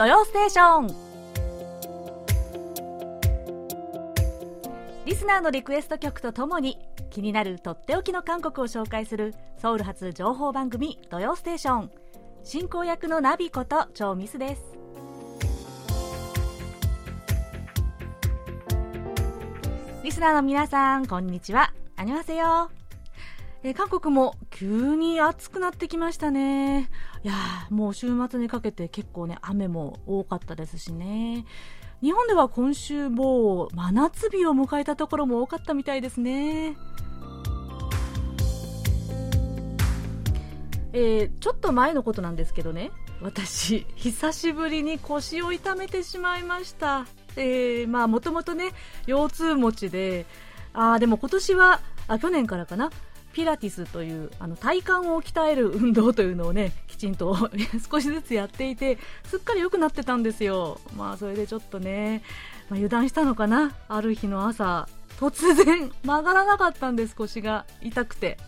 [0.00, 0.86] 土曜ステーション。
[5.04, 6.78] リスナーのリクエスト曲とともに
[7.10, 11.90] 気になるとっておきの韓国を紹介するソウル発情報番組「土曜ステーション」
[12.44, 14.62] 進行役のナビことチョウミスです。
[20.02, 21.74] リスナーの皆さんこんにちは。
[21.96, 22.36] アニュハセ
[23.62, 26.90] ヨえ韓国も急に暑くなってきましたね。
[27.22, 27.34] いや
[27.68, 31.44] もう週末にかけて結構ね、雨も多かったですしね。
[32.00, 36.76] 日本では今週もう真夏日を迎えたところも多かったみたいですね。
[40.92, 47.06] えー、ちょっと前のことなんですけどね、私、久しぶりに腰を痛めてしまいました。
[47.36, 48.72] えー、まあ、もともとね、
[49.06, 50.26] 腰痛持ちで、
[50.72, 52.90] あでも今年は、あ、去年からかな、
[53.32, 57.36] ピラティスというあの体幹を鍛える運動というのをねきちんと
[57.90, 62.22] 少しずつやっていてすっかり良くなってたんですよ、まあ、それでちょっとね、
[62.68, 63.72] まあ、油断したのかな？
[63.88, 67.14] ある日の朝突然曲がらなかったんです。
[67.14, 68.38] 腰が痛くて。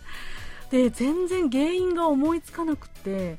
[0.71, 3.37] で全然原因が思いつかなくて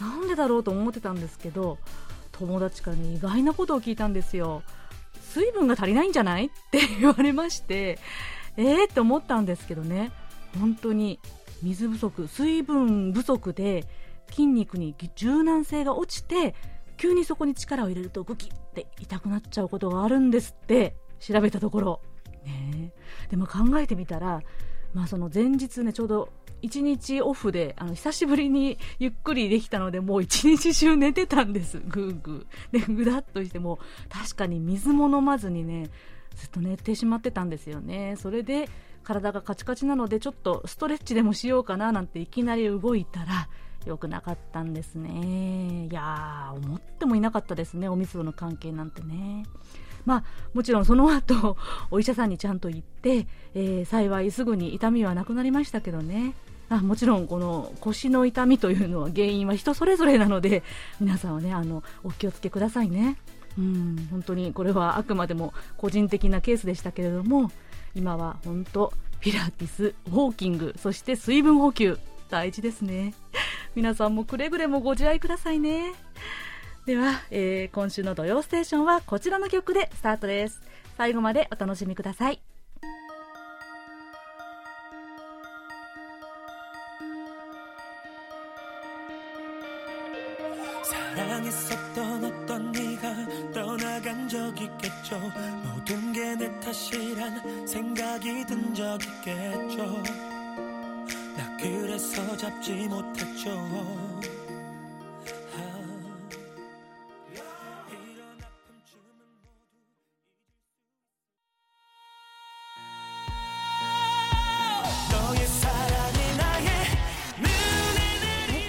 [0.00, 1.78] なんでだろうと思ってたんですけど
[2.32, 4.62] 友達からね意外なことを聞いたんですよ。
[5.32, 6.46] 水分が足りないんじゃない？
[6.46, 7.98] って言われまして
[8.56, 10.10] えーって思ったんですけどね。
[10.58, 11.20] 本当に
[11.62, 13.84] 水不足水分不足で
[14.30, 16.54] 筋肉に柔軟性が落ちて
[16.96, 22.00] 急にそこに力を入れるとグキって痛くなっちゃうことがあるんですって調べたところ、
[22.44, 22.92] ね、
[23.30, 24.42] でも考えてみたら、
[24.94, 26.28] まあ、その前日ねちょうど
[26.62, 31.80] 1日オフであの久しぶりにゆっくりできたのでもう1日中寝てたんです。
[31.80, 32.86] ぐーぐー。
[32.86, 35.90] でぐだっとしても確かに水も飲まずにね
[36.36, 38.14] ずっと寝てしまってたんですよね。
[38.16, 38.68] それで
[39.02, 43.48] 体がカチカチなのでちょっとストレッチでもしようかななんていきなり動いたら
[43.86, 45.88] 良くなかったんですね。
[45.90, 47.88] いやー思ってもいなかったですね。
[47.88, 49.44] お水との関係なんてね。
[50.04, 50.24] まあ
[50.54, 51.56] もちろんその後
[51.90, 56.34] お医者さんにちゃんと行って、えー、幸いすぐに痛みはなくなりましたけどね。
[56.68, 60.62] あもちろんこの腰の痛みというのは原因は人それぞれなので
[61.00, 63.18] 皆さんはねあのお気をつけくださいね。
[63.58, 67.50] うん本当にこれはあくまでも個人的なケースでしたけれども
[67.94, 71.98] 今は本当ピラティスウォーキングそして水分補給
[72.28, 73.14] 大事ですね。
[73.76, 75.92] 皆さんもくれぐれもご自愛くださいね。
[76.86, 80.62] では、えー、今週の土曜ステーションはこちらの曲でスタートです。
[80.96, 82.51] 最後までお楽しみください。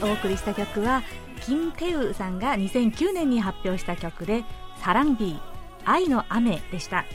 [0.01, 1.03] お送りした曲は
[1.41, 4.43] キテウさんが2009年に発表した曲で
[4.81, 5.39] 「サランビー
[5.85, 7.05] 愛の雨」でした。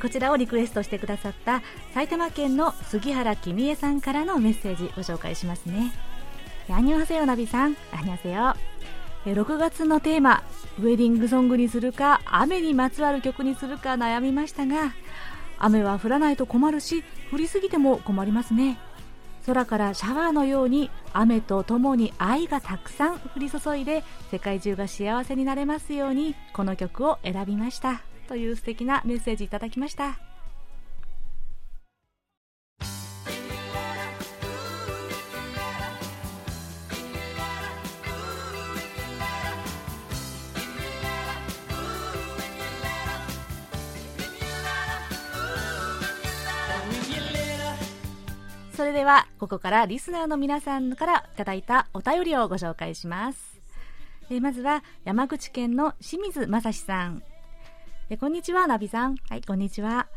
[0.00, 1.62] こちらをリクエストしてくださった
[1.94, 5.92] 埼玉県の杉原君江さんからのメッセージご紹介しますね。
[6.70, 7.76] アニョハセヨナビさん。
[7.92, 8.54] アニョハセヨ
[9.34, 10.42] 6月のテーマ
[10.78, 14.92] ウェディングソングにするか雨にまつわる曲にするか悩みましたが
[15.58, 18.78] 雨は降らないと困るし降りすぎても困りますね。
[19.46, 28.02] 空からシャワーのように雨とともに愛がたくさん降り注いで世界中が幸せになれますようにこの曲を選びました。
[28.28, 30.18] という素敵なメッセージいただきました。
[48.76, 53.58] それではここからリスナーの皆さんからいただいたお便りをご紹介します。
[54.30, 57.22] えまずは山口県の清水正史さん。
[58.10, 59.16] えこんにちはナビさん。
[59.28, 60.08] はいこんにちは。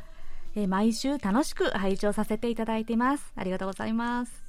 [0.56, 3.34] え毎週楽しく拝聴させていただいています。
[3.36, 4.46] ありがとうございます。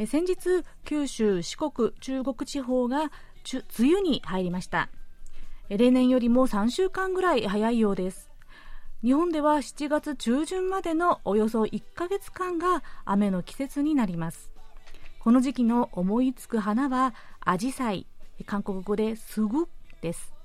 [0.00, 3.12] え先日九州四国中国地方が
[3.78, 4.88] 梅雨に入りました。
[5.68, 8.32] 例年よりも3週間ぐらい早いようです。
[9.04, 14.50] 日本では7月中旬までのおよそ1ヶ月間が雨の季節になります。
[15.20, 18.08] この時期の思いつく花はアジサイ。
[18.44, 19.68] 韓国語でスグ
[20.00, 20.41] です。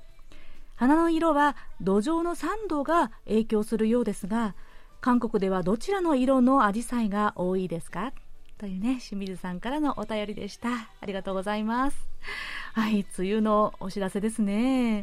[0.78, 4.56] 花の色は土壌の酸度が影響するようですが
[5.02, 8.14] 韓国ではどちらの色のアジサイが多いですか？
[8.58, 10.70] というね、清水さんからのお便りでした。
[11.00, 12.10] ありがとうございます。
[12.74, 15.02] はい、梅雨のお知らせですね。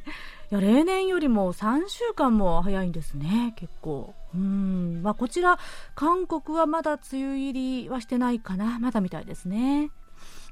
[0.51, 4.13] いや、例年よりも3週間も早いんですね、結構。
[4.35, 5.61] うん、まあこちら、
[5.95, 8.81] 韓国はまだ梅雨入りはしてないかな。
[8.81, 9.93] まだみたいですね。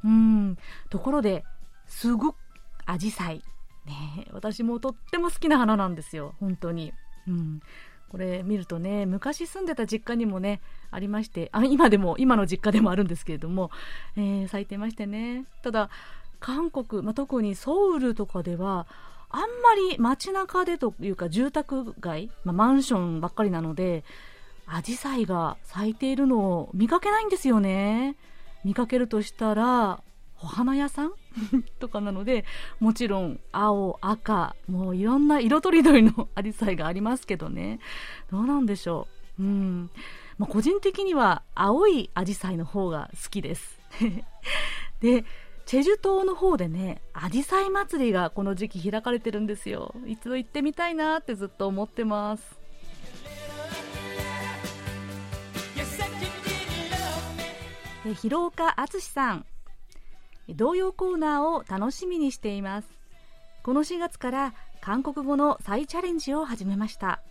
[0.04, 0.56] うん、
[0.88, 1.44] ところで、
[1.86, 2.36] すごく、
[2.86, 3.42] アジサイ。
[3.86, 6.92] ね私もとっても好きな花なんですよ、本当に。
[7.26, 7.60] うん。
[8.12, 13.70] これ見るとね昔住んでた実家にもねありましてあ今でも今の実家でもあるんですけれども、
[14.16, 15.88] えー、咲いてましてねただ
[16.38, 18.86] 韓国、まあ、特にソウルとかでは
[19.30, 19.46] あんま
[19.92, 24.04] り街中でというか住宅街、まあ、マンションばっかりなので
[24.66, 28.16] アジサイが咲いているのを見かけないんですよね
[28.62, 30.02] 見かけるとしたら
[30.42, 31.12] お花屋さん？
[31.78, 32.44] とかなので
[32.80, 37.78] もちろん青赤もういろんな色とりどりのアジサイがありますけどね。
[38.30, 39.06] どうなんでしょ
[39.38, 39.42] う？
[39.42, 39.90] うん。
[40.38, 43.78] まあ、個人的には青いアジサイの方が好きです。
[45.00, 45.24] で
[45.64, 49.94] チェジュ島の方でねアジサイ祭りがこの時期開かれてるんですよ。
[50.06, 52.58] 一度行ってみたいなってずっと思ってます。
[58.20, 59.46] 広岡敦さん。
[60.48, 62.88] 童謡コーナーを楽しみにしています。
[63.62, 67.22] この4月から韓国語の再チャレンジを始めました。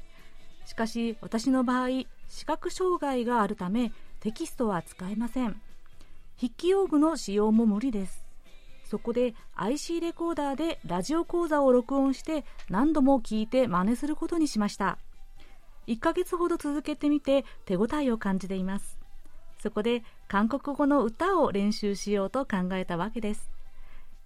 [0.66, 3.92] しかし私の場合視覚障害があるため
[4.22, 5.62] テキストは使えません。
[6.38, 8.26] 筆記用具の使用も無理です。
[8.86, 14.98] そこで IC レコーダーでラジオ講座を録音して何度も聞いて真似することにしました。
[15.88, 19.01] 1ヶ月ほど続けてみて手応えを感じています。
[19.62, 23.52] そこで韓国語の歌を練習しようと考えたわけです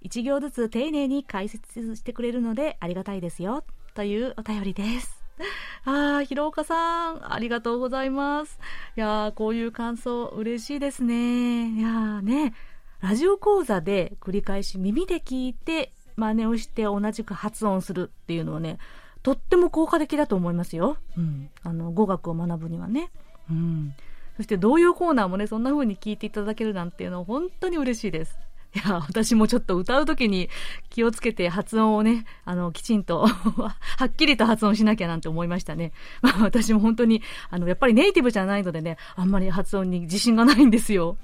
[0.04, 3.64] 1行ずつ丁寧に解説してくれるのでありがたいですよ
[3.96, 5.26] というお便りです
[5.84, 8.58] ああ、広岡さん、ありがとうございます。
[8.96, 11.72] いやー、こういう感想、嬉しいですね。
[11.78, 12.54] いやーね、
[13.02, 18.78] ラジオ講座で繰り返し耳で聞いて、真似をして同じく発音するっていうのはね、
[19.24, 20.98] とっても効果的だと思いますよ。
[21.18, 21.50] うん。
[21.64, 23.12] あの、語学を学ぶにはね。
[23.50, 23.94] うん。
[24.38, 28.38] そして同様コーナーもね、そんな風に聞いていただけるなんていうのは本当に嬉しいです。
[28.76, 30.50] いや、私もちょっと歌う時に
[30.90, 35.94] 気をつけて発音をね、あの、きちんとはっきりと発音しなきゃなんて思いましたね。
[36.22, 41.18] ま あ私も本当に、あの、やっぱりネイティブじゃないのでね、あんまり発音に自信がないんですよ。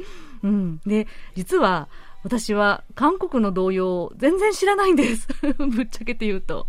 [0.44, 0.80] うん。
[0.86, 1.90] で、実は、
[2.24, 5.28] 私は韓国の童謡全然知らないんです。
[5.58, 6.68] ぶっちゃけて言うと。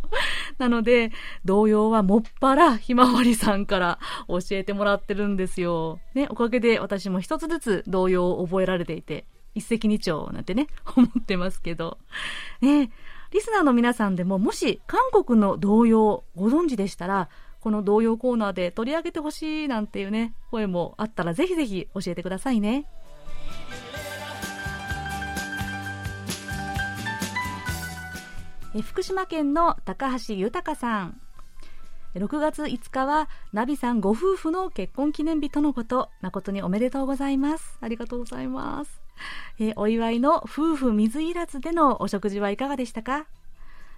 [0.58, 1.12] なので、
[1.44, 6.00] 童謡はもっぱらひまわりさんから教えてもらってるんですよ。
[6.14, 11.98] ね、おかげで私も一つずつ童謡を覚えられていて、一石二鳥なんてね、 思ってますけど。
[12.60, 12.90] ね、
[13.30, 17.28] リスナーの皆さんでももし韓国の童謡ご存知でしたら、
[17.60, 22.86] この童謡コーナーで取り上げてほしいなんていうね、声もあったらぜひぜひ教えてくださいね。
[28.80, 31.20] 福島県の高橋豊さん。
[32.14, 36.08] 6月5日はナビさんご夫婦の結婚記念日とのこと。
[36.22, 37.76] 誠におめでとうございます。
[37.82, 39.02] ありがとうございます、
[39.58, 43.26] えお祝いの夫婦水入らずでのお食事はいかがでしたか？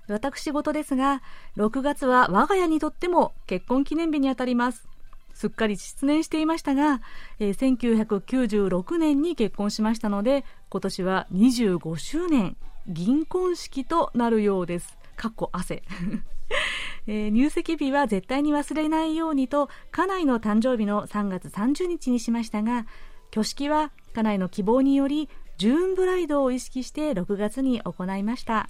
[0.09, 1.23] 私事ですが
[1.57, 4.89] 6月は我が家にとっても結婚記念日にあたります。
[5.35, 7.01] すっかり失念していましたが、
[7.39, 12.57] えー、1996年に結婚しましたので今年は25周年。
[12.89, 14.97] 銀婚式となるようです。
[15.17, 15.83] かっこ汗。
[17.07, 22.87] えー、入籍日は絶対に忘れないようにと家内の誕生日の3月30日にしましたが
[23.31, 28.69] 挙式は家内の希望によりジューンブライドを意識して6月に行いました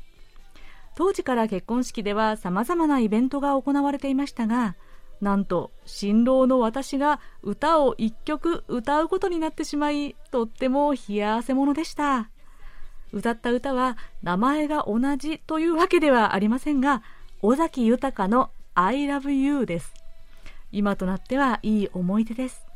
[0.97, 4.75] 当時から結婚式では様々なイベントが行われていましたが
[5.21, 12.31] なんと新郎の私が歌を1曲歌うことになってしまいとっても冷や汗ものでした
[13.15, 17.03] 歌った歌は名前が同じというわけではありませんが
[17.43, 19.95] 尾崎豊の I love you です。
[20.73, 22.67] 今となってはいい思い出です。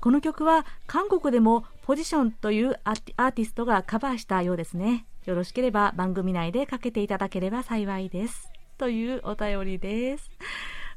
[0.00, 5.04] この曲は韓国でもポジションというアーティストがカバーしたようですね。
[5.26, 8.48] よろしければ番組内でかけていただければ幸いです。
[8.78, 10.30] というお便りです。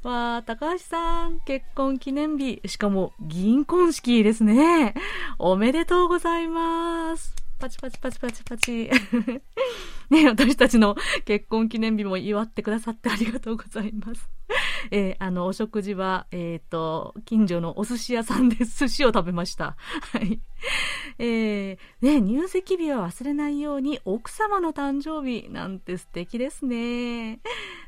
[0.03, 4.93] わあ、高橋さん、結婚記念日、しかも銀婚式ですね。
[5.37, 7.40] おめでとうございます。
[7.61, 8.89] パチパチパチパチパチ。
[10.09, 14.27] ね、私たちの結婚記念日も祝ってくださってありがとうございます。
[14.89, 19.75] えー、あの、お食事は、えっ、ー、と、近所のお寿司屋さんで寿司を食べました。
[20.11, 20.39] はい。
[21.19, 27.41] えー、ね、入籍日は忘れないように奥様の誕生日なんて素敵ですね。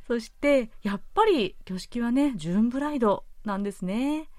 [0.06, 4.30] そして、やっぱり挙式はね、ジューンブライドなんですね。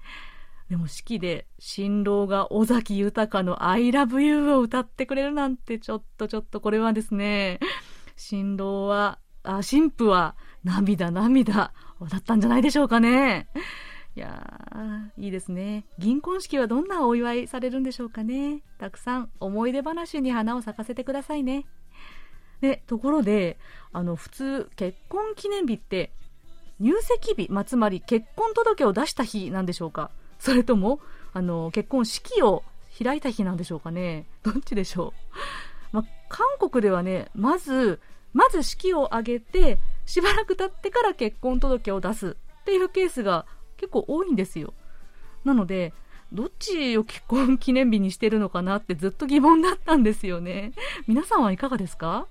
[0.69, 7.59] でも式で新郎が尾崎豊の I love you を歌ってくれるなんてちょっとちょっとこれはですね、
[8.15, 11.71] 新郎は、あ、新婦は涙涙
[12.09, 13.47] だったんじゃないでしょうかね。
[14.15, 15.85] いや、いいですね。
[15.99, 18.63] 銀婚式はどんなお祝いされるんでしょうかね。
[18.79, 21.65] たくさん思い出話に花を咲かせてくださいね。
[22.61, 23.59] で、ところで、
[23.91, 26.11] あの、普通、結婚記念日って、
[26.79, 30.99] 入籍日、まあ、つまり結婚届を出した日なんでしょうか それとも、
[31.33, 32.63] あの、結婚式を
[33.03, 34.25] 開いた日なんでしょうかね。
[34.43, 35.13] どっちでしょ
[35.91, 35.95] う。
[35.95, 37.99] まあ、韓国ではね、まず、
[38.33, 43.45] まず式を挙げて、しばらく経ってから結婚届を出すっていうケースが
[43.77, 44.73] 結構多いんですよ。
[45.43, 45.93] なので、
[46.31, 50.73] どっちを結婚記念日にしてるのかなってずっと疑問だったんですよね。
[51.07, 52.27] 皆さんはいかがですか？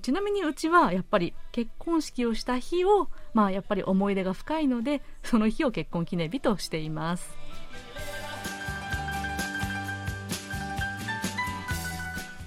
[0.00, 7.30] ちなみにうちはやっぱり結婚式をした日を、まあやっぱり思い出が深いので、その日を結婚記念日としています。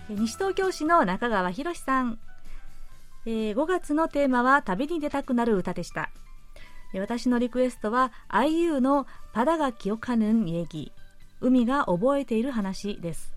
[0.10, 2.20] 西東京市の中川博さん、
[3.26, 6.12] えー、5月のテーマは旅に出たくなる歌でした。
[6.94, 10.94] 私のリクエストは IU のパダが記憶ぬん얘기
[11.42, 13.35] 海が覚えている話です。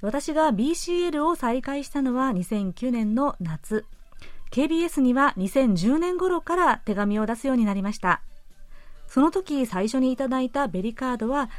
[0.00, 3.84] 私が BCL を再開したのは2009年の夏
[4.50, 8.22] KBS には2010年頃から手紙を出すようになりました
[9.06, 11.50] その時最初にいただいたベリカードは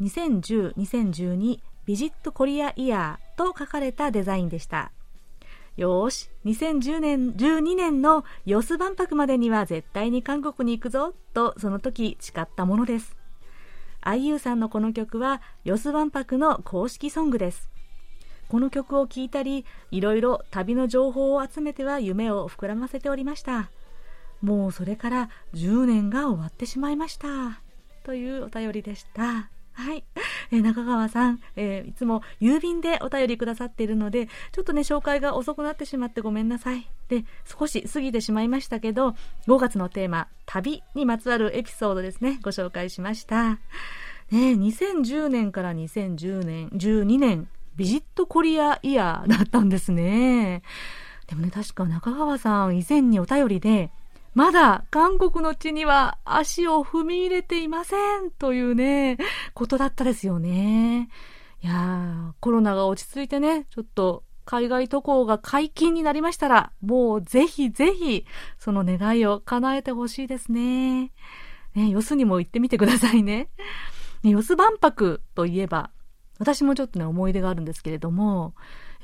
[0.00, 4.92] 2010-2012ビジットコリアイヤーと書かれたデザインでした
[5.76, 13.14] よーし、2010年、12年のヨス万博までには絶対に韓国に行くぞ、とその時誓ったものです。
[14.00, 17.68] IU さんのこの曲は、ヨス万博の公式ソングです。
[18.48, 23.70] この曲を聴いたり、いろいろ旅の情報を集めては夢を膨らませておりました。
[24.42, 27.60] もうそれから10年が終わってしまいました。
[28.04, 29.50] というお便りでした。
[29.72, 30.04] はい。
[30.50, 36.88] えー、中川さん、えー、いつも郵便でお便りくださっているので、ちょっとね、紹介が遅くなってしまってごめんなさい。
[37.08, 39.10] で、少し過ぎてしまいましたけど、
[39.46, 43.58] 5月のテーマ、旅にまつわるエピソードですね、ご紹介しました。
[44.30, 50.62] ね、2010年から2010年、12年、ビジットコリアイヤーだったんですね。
[51.26, 53.90] でもね、確か中川さん以前にお便りで、
[54.34, 59.16] まだ韓国の地には足を踏み入れていませんというね、
[59.54, 61.08] ことだったですよね。
[61.62, 68.26] いやー、コロナが落ち着いてね、ちょっと海外渡航が解禁になりましたら、もうぜひぜひ、
[68.58, 71.12] その願いを叶えてほしいですね。
[71.74, 73.48] ね、よすにも行ってみてくださいね。
[74.22, 75.90] ね、よす万博といえば、
[76.38, 78.54] 私もちょっとね、思い出があるんですけれども、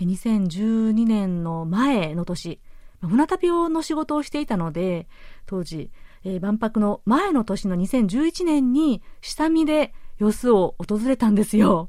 [0.00, 2.60] 2012年の前の年、
[3.00, 5.08] 船旅の仕事をしていたので、
[5.46, 5.90] 当時、
[6.24, 11.88] えー、万博の前の年の2011年に下見で様子を訪れたんですよ。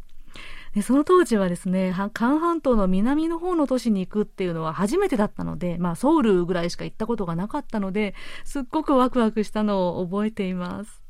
[0.73, 11.03] でその当時はですね、韓半島の南の方の都市に行くっていうのは初めてだったので、まあソウルぐらいしか行ったことがなかったので、すっごくワクワクしたのを覚えています。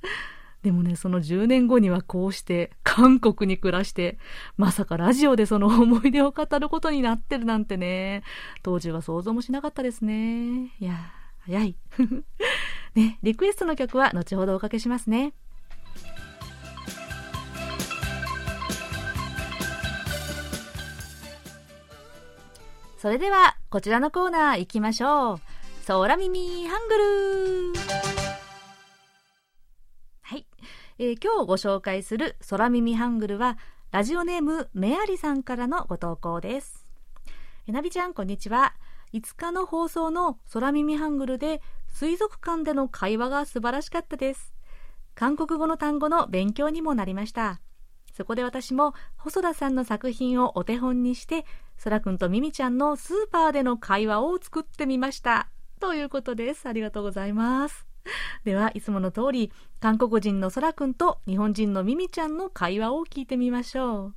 [0.63, 4.17] でもね、その10年後にはこうして韓国に暮らして、
[4.55, 8.23] まさかラジオでその思い出を語ることになってるなんてね、
[8.63, 10.67] 当時は想像もしなかったですね。
[10.67, 11.75] いや、早い。
[12.95, 15.33] ね、リクエストの曲は後ほどおかけしますね。
[22.97, 25.39] それでは、こちらのコーナー行きましょう。
[25.85, 26.97] 空耳ハング
[28.13, 28.22] ル
[30.99, 33.57] えー、今日ご紹介する空耳ハングルは
[33.91, 36.85] ラジオネームメアリさんからのご投稿です。
[37.67, 38.75] えなびちゃんこんにちは。
[39.11, 44.53] 5日の放送の空耳ハングルで水族館での会話が素晴らしかったです。
[45.15, 47.59] 韓国語の単語の勉強にもなりました。
[48.15, 51.45] そこで私も細田さんの作品をお手本にして
[51.79, 55.49] そらくんとミミちゃんのスーパーでの会話を作ってみました。
[55.79, 56.69] ということです。
[56.69, 57.92] ありがとうございます。
[58.43, 64.15] では、いつもの通り、韓国人のそらくんと日本人のミミちゃんの会話を聞いてみましょう。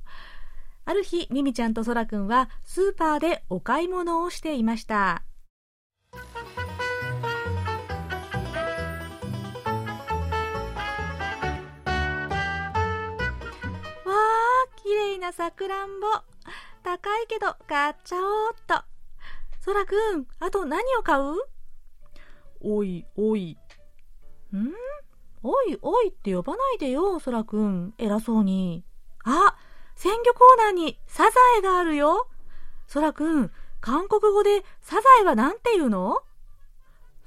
[0.85, 4.95] ある日、ミミちゃんとそらくんはスーパーでお買い物をしていました。
[4.95, 16.07] わー、綺麗なさくらんぼ。
[16.83, 18.81] 高いけど買っちゃおうっと。
[19.59, 21.33] そらくん、あと何を買う？
[22.61, 23.57] おいおい
[24.55, 24.73] ん？
[25.43, 27.93] おいおいって呼ばないでよ、そらくん。
[27.97, 28.83] 偉そうに。
[29.23, 29.55] あ、
[29.95, 32.27] 鮮魚コーナーにサザエがあるよ。
[32.87, 33.51] そらくん、
[33.81, 36.21] 韓国語でサザエはなんて言うの？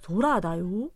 [0.07, 0.91] 空だよ。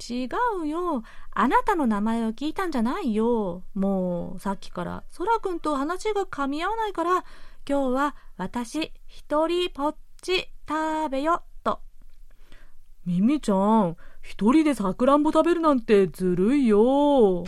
[0.00, 0.28] 違
[0.60, 1.02] うよ。
[1.32, 3.62] あなたの名前を聞いたんじゃないよ。
[3.74, 7.24] もう、さっきから、そらくんと話が噛み合わないから、
[7.68, 11.80] 今日は私、一人ぽっち食べよ、と。
[13.06, 17.44] ミミちゃん、一人でさくらんぼ食べるなんてずるいよ。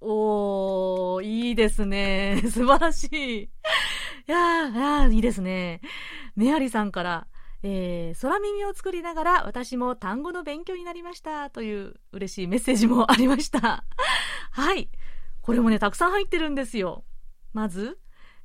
[0.00, 2.40] おー、いいですね。
[2.48, 3.42] 素晴らしい。
[3.42, 3.50] い
[4.28, 5.80] やー、やーいいですね。
[6.36, 7.26] メアリさんから、
[7.64, 13.84] えー、空耳を作りながら私も単語の勉強になりましたという嬉しいメッセージもありました。
[14.52, 14.90] はい。
[15.42, 17.04] これもね、たくさん入ってるんですよ。
[17.52, 17.98] まず、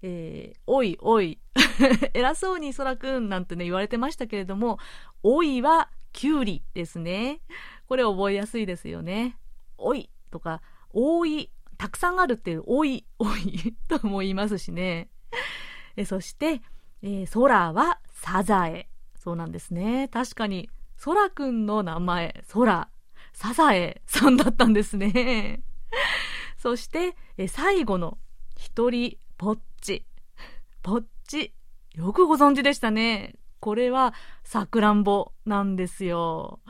[0.04, 1.40] えー、おいおい。
[2.14, 4.78] 偉そうに空くんなんてね、言われてましたけれども、
[5.24, 7.40] おいはきゅうりですね。
[7.88, 9.38] これ覚えやすいですよね。
[9.78, 15.10] おいとか、多い、たくさんあるっていう、多い、多い とも言いますしね。
[15.96, 16.62] えそして、
[17.02, 18.90] えー、空はサザエ。
[19.18, 20.10] そうなんですね。
[20.10, 22.90] 確かに、空くんの名前、空、
[23.32, 25.64] サザエさんだったんですね。
[26.58, 28.18] そして、え最後の
[28.58, 30.06] 一人ぽっち。
[30.82, 31.54] ぽっち。
[31.96, 33.36] よくご存知でしたね。
[33.60, 34.14] これは、
[34.46, 36.62] さくらんぼなんですよ。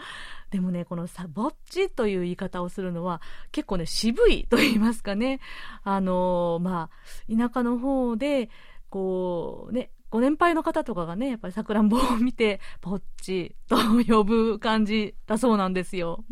[0.50, 5.40] でもね、このさ、ぼっちという言い方をするのは、結構ね、渋いと言いますかね。
[5.84, 8.50] あのー、まあ、田舎の方で、
[8.90, 13.78] こう、ね、ご年配の方とかがね、やっぱりさくらんぼを見て、ぼっちと
[14.08, 16.26] 呼ぶ感じだそうなんですよ。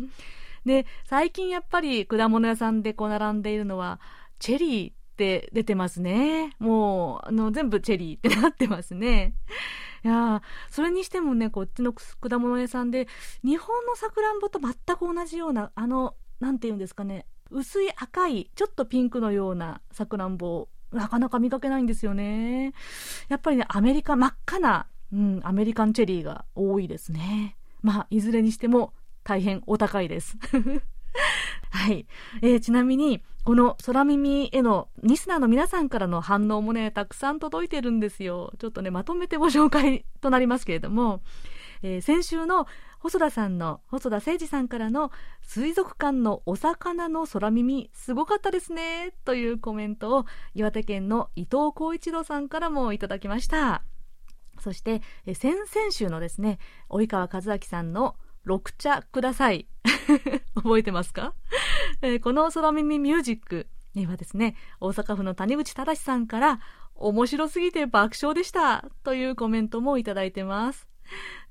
[0.66, 4.00] で、最近やっぱり果物屋さんでこう並んでいるのは、
[4.40, 6.56] チェリーって出てますね。
[6.58, 9.34] もう、あの、全部チェリーってなってますね。
[10.04, 13.06] いやそれにしてもね、こっちの果物屋さんで、
[13.44, 22.72] 日本のさくらんぼと全く同じような、あの、なんて言うんですかね、薄い赤い、ちょっとピンクのようなさくらんぼ、なかなか見かけないんですよね。
[23.28, 27.56] やっぱりね、アメリカ、真っ赤な、うん、アメリカンチェリーが多いですね。
[27.80, 30.36] まあ、いずれにしても大変お高いです。
[31.70, 32.06] はい。
[32.42, 38.52] えー、ちなみに、この空耳へのリスナーの皆さんからの反応もね、たくさん届いてるんですよ。
[38.58, 41.22] ちょっとね、まとめてご紹介となりますけれども、
[41.82, 42.66] えー、先週の
[43.00, 45.10] 細田さんの、細田誠二さんからの
[45.42, 53.82] 水族館のお魚の空耳、すごかったですね、というコメントを岩手県の伊藤浩一郎さんからもいただきました。
[54.60, 58.14] そして、え先々週のですね、及川和明さんの
[58.46, 59.66] 6茶ください。
[60.54, 61.34] 覚えてますか、
[62.00, 66.60] えー、この空耳ミュージックにはですね、大阪府の谷口正さんから、
[66.94, 70.86] 面白すぎて爆笑でしたというコメントもいただいてます。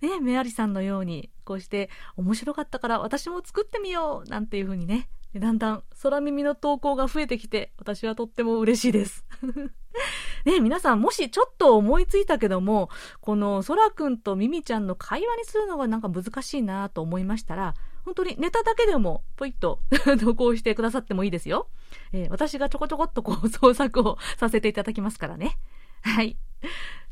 [0.02, 9.26] ね、メアリさんのように、こうして面白かったから私も作ってみようなんていうふうにね、だんだん空耳の投稿が増えてきて、私はとっても嬉しいです。
[10.46, 12.90] ね皆さんもしちょっと思いついたけども、
[13.20, 19.80] この空くんとミミちゃんの会話にするのがなんか難しいなと思いましたら、本当にネタだけでもポイッと
[20.20, 21.68] 投稿してくださってもいいですよ。
[22.12, 25.58] えー、私がちょこちょこっとこう創作をさせていただきますからね。
[26.02, 26.38] はい。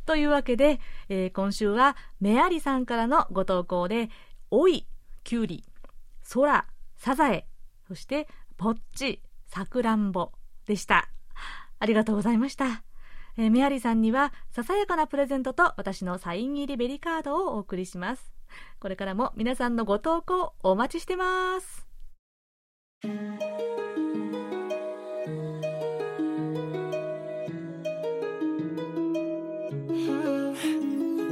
[0.06, 0.80] というわけで、
[1.10, 4.10] えー、今週はメアリさんからのご投稿で、
[4.50, 4.88] おい、
[5.24, 5.64] きゅうり、
[6.34, 6.66] 空、
[6.98, 7.46] サザエ、
[7.88, 10.33] そして、ぼっち、さくらんぼ
[10.67, 11.09] でした。
[11.79, 12.83] ありがとうございました。
[13.37, 18.33] えー、メアリさんには、ささやかなプレゼントと私のサイン入りベリカードをお送りします。
[18.79, 21.87] これからも皆さんのご投稿お待ちしてます。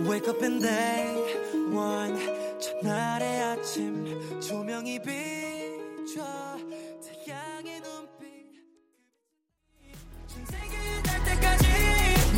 [0.04, 1.06] Wake up and day
[1.72, 2.18] one
[2.61, 5.45] 첫날의 아침 조명이 비춰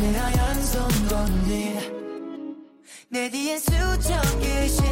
[0.01, 1.91] 내 하얀 손 건네
[3.09, 4.85] 내 뒤에 수정계신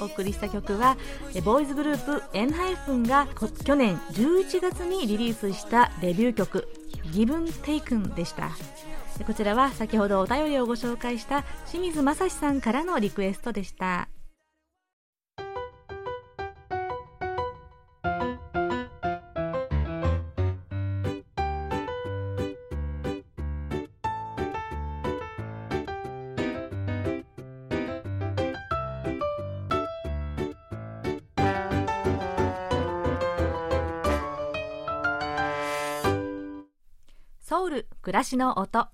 [0.00, 0.96] お送りした曲は
[1.44, 3.28] ボーイズグループエンハイフンが
[3.64, 6.66] 去年11月にリリースしたデビュー曲「
[7.12, 8.50] ギブンテイクンでした
[9.26, 14.08] こちらは先ほどお便りをご紹介した清水正史さんからのリクエストでした
[38.07, 38.87] 暮らしの音。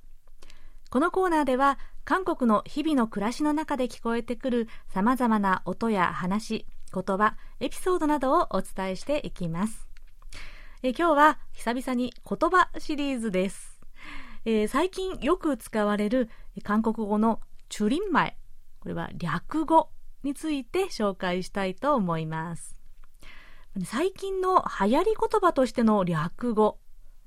[0.89, 9.87] このコーナーでは韓国の日々の暮らしの中で聞こえてくるさまざまな音や話言葉エピソードなどをお伝えしていきます。
[10.81, 13.79] え今日は久々に言葉シリーズです。
[14.45, 16.27] えー、最近よく使われる
[16.63, 18.37] 韓国語のチュリンマイ、
[18.79, 19.91] これは略語
[20.23, 22.79] について紹介したいと思います。
[23.85, 26.79] 最近の流行り言葉としての略語、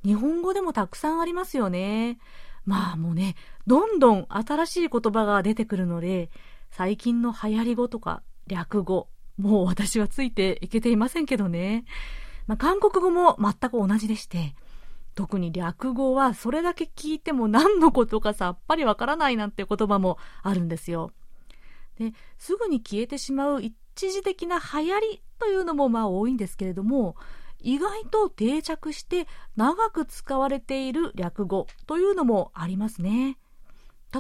[0.05, 2.19] 日本語でもたくさんありますよね。
[2.65, 6.31] まあもうね、どんどん新しい言葉が出てくるので、
[6.71, 11.85] 最近の流行り語とか略語、もう私はついていけていませんけどね。
[12.47, 14.55] まあ、韓国語も全く同じでして、
[15.15, 21.13] 特に略語はそれだけ聞いても何のことかさっぱりわからないなんて言葉もあるんですよ。
[21.99, 27.17] ですぐに消えてしまう一時的な流行りというのもまあ多いんですけれども、
[27.67, 29.27] 意外と定着して
[29.57, 33.39] 長く使われている略語というのもありますね。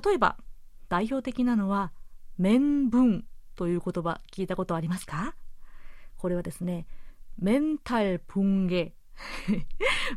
[0.04, 0.36] 例えば、
[0.88, 1.92] 代表的なのは、
[2.38, 5.36] 面文という言葉聞いたことありますか？
[6.16, 6.88] これはですね、
[7.38, 8.96] メンタル붕 괴、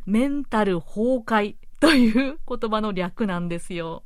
[0.08, 4.06] メンタル崩壊という言葉の略なんですよ。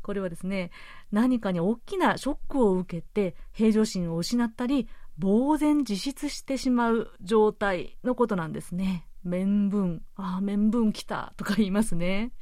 [0.00, 0.70] これはですね、
[1.12, 4.88] 何かに大きなショックを受けて平常心を失ったり、
[5.20, 9.06] 呆然自失してしまう状態のことなんですね。
[9.22, 10.02] 面分。
[10.16, 12.32] ああ、面分来たとか言いますね。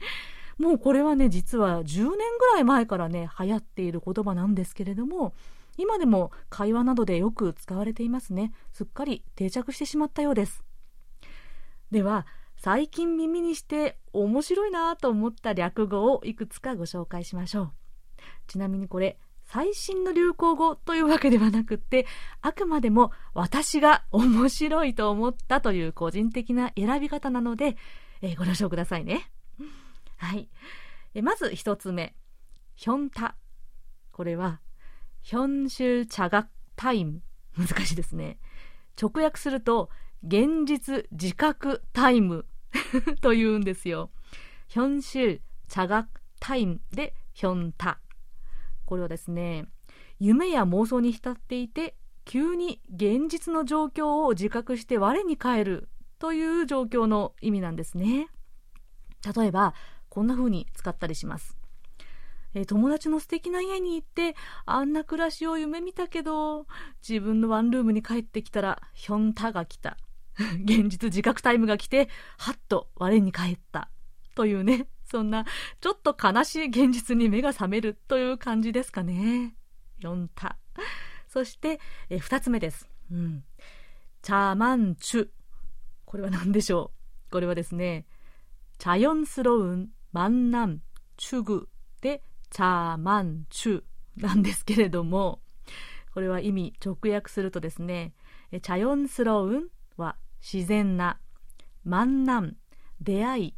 [0.58, 5.34] もうこれはね、実は10年ぐらい前からね、流行っている言葉なんですけれども、
[5.76, 8.52] 今でも会話などでよく使われていますね。
[8.72, 10.64] すっかり定着してしまったようです。
[11.90, 17.72] では、最近耳にして面白いなと思った略語をいくつかご紹介しましょう。
[18.48, 22.06] ちなみにこれ、最新の流行語というわけではなくって、
[22.42, 27.78] あくまでも私が面白いと思ったという個人的な選び方なので、
[28.20, 29.30] えー、ご了承くださいね。
[30.18, 30.50] はい。
[31.14, 32.14] えまず一つ目。
[32.76, 33.36] ヒョンタ。
[34.12, 34.60] これは、
[35.22, 37.22] ヒョンシュ茶学タイム。
[37.56, 38.38] 難しいですね。
[39.00, 39.88] 直訳すると、
[40.22, 42.44] 現実自覚タイム
[43.22, 44.10] と言うんですよ。
[44.66, 47.98] ヒョンシュ茶学タイムでヒョンタ。
[48.88, 49.66] これはですね、
[50.18, 58.28] 夢や妄想に浸っていて、急に現実の状況を自覚して我に返るという状況の意味なんですね。
[59.36, 59.74] 例えば、
[60.08, 61.58] こんな風に使ったりします。
[62.54, 66.66] え友達の素敵な家に行って、あんな暮らしを夢見たけど、
[67.06, 69.98] 自分のワンルームに帰ってきたら、ヒョンタが来た。
[70.64, 73.90] 現実自覚タイムが来て、はっと我に返った。
[74.34, 75.45] というね、そんな、
[75.81, 79.55] ちょっと悲しい現実に目が覚めるという感じですかね。
[80.01, 80.57] 4タ。
[81.27, 82.89] そして、え二つ目です。
[83.11, 83.43] うん。
[84.21, 85.29] チャマンチュ。
[86.05, 86.91] これは何でしょ
[87.29, 88.05] うこれはですね、
[88.79, 91.67] 자연스러운만남추구
[92.01, 93.83] で자만추
[94.17, 95.41] なんですけれども、
[96.13, 98.13] これは意味直訳するとですね、
[98.51, 101.19] 자연스러운は自然な、
[101.85, 102.53] 만남
[103.01, 103.55] 出会い、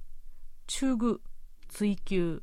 [0.67, 1.21] 추구
[1.70, 2.42] 追求。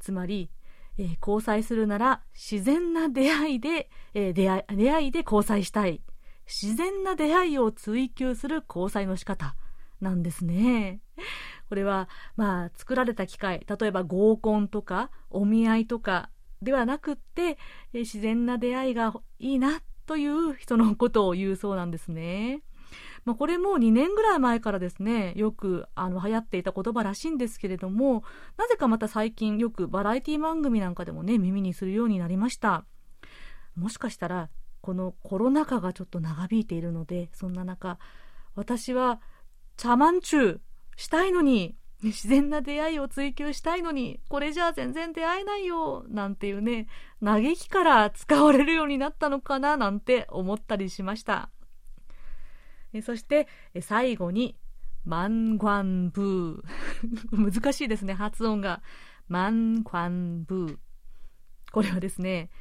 [0.00, 0.50] つまり、
[0.98, 6.00] えー、交際するなら自然な出会いで、えー、出会い、出会いで交際したい。
[6.46, 9.56] 自然な出会いを追求する交際の仕方
[10.00, 11.00] なんですね。
[11.68, 16.30] これは、まあ、作られた機会、例えば合コンとかお見合いとか
[16.62, 17.58] ではなくって、
[17.92, 22.62] え、自然な出会いがいいなという人のことを言うそうなんですね。
[23.24, 28.24] まあ、これも2年ぐらい前からですね、よくあの流行っていた言葉らしいんですけれども、
[28.56, 32.84] なぜかまた最近よくバラエティ番組なんかでもね、耳にするようになりました。
[33.74, 34.48] もしかしたら、
[34.80, 37.98] このコロナ禍がちょっと長引いているので、そんな中、
[38.54, 39.20] 私は、
[39.76, 40.60] 茶満中
[40.96, 46.86] したいのに、自然な出会いを追求したいのに、これじゃあ全然出会えないよ、なんていうね、
[47.24, 51.50] 嘆きから使われるようになったのかな、なんて思ったりしました。
[53.03, 53.47] そして
[53.81, 54.55] 最後に
[55.05, 56.63] 万관부
[57.31, 58.83] 難 しいですね発音が
[59.27, 60.77] 万관부
[61.71, 62.51] これはですね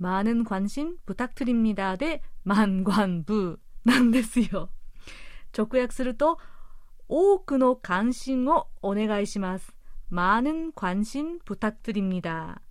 [0.00, 4.70] 많은관심부탁드립니다で万관부なんですよ
[5.56, 6.38] 直訳すると
[7.08, 9.74] 多くの関心をお願いします
[10.10, 12.62] 많은관심부탁드립니다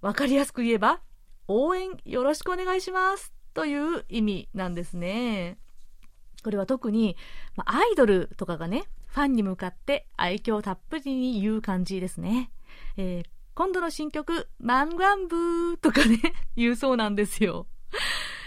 [0.00, 1.00] わかりやすく言えば
[1.48, 5.58] 応援よろしくお願いしますという意味なんですね。
[6.47, 7.17] これは特に、
[7.57, 12.51] まあ、アイドルとかがね、ファンに向かって愛嬌たっぷりに言う感じですね。
[12.95, 16.21] えー、今度の新曲、マンガンブーとかね、
[16.55, 17.67] 言うそうなんですよ。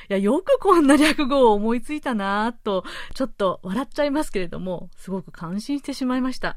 [0.08, 6.56] いや、よくこんな略語を思いついたなぁと、ちょっと笑っちゃいますけれども、すごく感心してしまいました。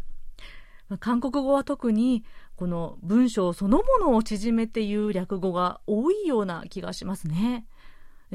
[0.87, 2.23] ま韓国語は特に、
[2.55, 7.65] この文章そのものを縮めて言う略語が多いような気がしますね。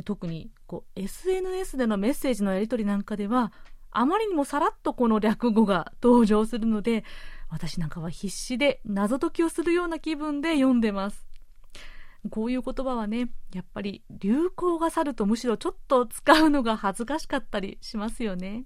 [0.05, 3.53] 特にこう SNS でのメッセージのやり取りなんかでは
[3.91, 7.05] あまりにもさらっとこの略語が登場するので
[7.49, 11.27] 私なんかは必死で謎解きをするような気分で読んでます。
[12.31, 18.65] こういう言葉はね、やっぱり流行が去るとむしろちょっと使うのが恥ずかしかったりしますよね。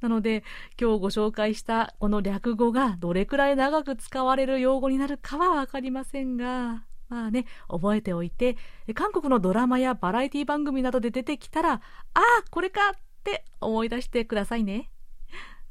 [0.00, 0.42] なので、
[0.80, 8.56] 今日ご紹介したこの略語がどれくらい長く使われる用語になるかはわかりませんが、まあね、覚えておいて、
[8.94, 11.80] 韓国のドラマやバラエティ番組などで出てきたら、あ
[12.14, 14.88] あ、これかって思い出してくださいね。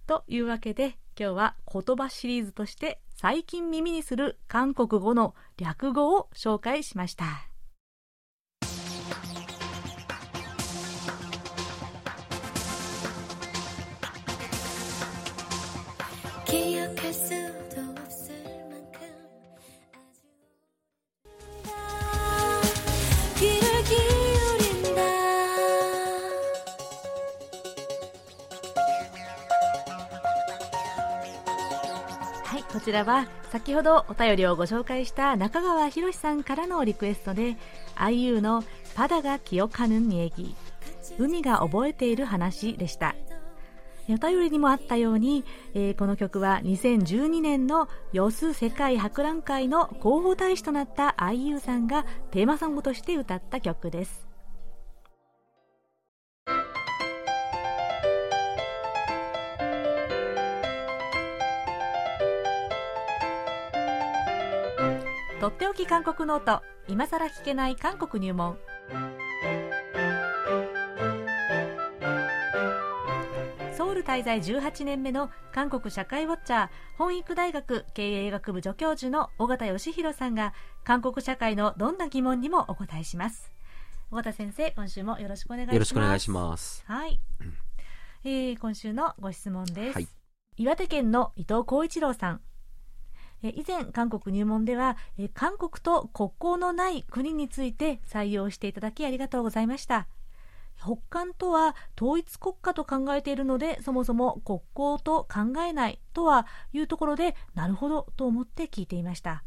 [0.05, 7.47] というわけで、今日は言葉シリーズとして最近耳にする韓国語の略語を紹介しました。
[32.81, 37.55] ちらは先ほどお便りをご紹介した中川博さんからのリクエストで
[37.95, 38.63] IU の
[38.95, 40.55] パダが記憶ぬん얘기
[41.19, 43.15] 海が覚えている話でした。
[44.09, 54.30] お便りにもあったように、えー、この曲は2012年のヨス世界博覧会の広報大使となった IU さんがテーマソングとして歌った曲です。
[65.41, 66.61] とっておき韓国ノート。
[66.87, 68.59] 今さら聞けない韓国入門。
[73.75, 83.51] ソウル滞在18年目の韓国社会ウォッチャー本育大学経営学部助教授の尾形義弘さんが韓国社会のどんな疑問にもお答えします。
[84.11, 85.73] 尾形先生今週もよろしくお願いします。
[85.73, 86.83] よろしくお願いします。
[86.85, 87.19] はい、
[88.25, 90.07] えー、今週のご質問です、はい、
[90.57, 92.41] 岩手県の伊藤浩一郎さん
[93.43, 94.97] 以前韓国入門では
[95.33, 100.07] 韓国と国交のない国について採用していただきありがとうございました。
[100.77, 109.43] 北韓とは統一国家と考えているのでそもそも国交と考えないとはいうところでなるほどと思って聞いていました。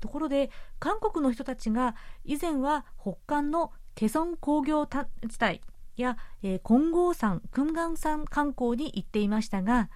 [0.00, 4.96] ところで韓国の人たちが以前は北韓のケソン工業地
[5.42, 5.60] 帯
[5.96, 9.90] や、えー、金剛山、訓岩山観光に行っていましたが